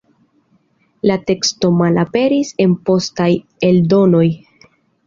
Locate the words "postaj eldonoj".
2.89-4.27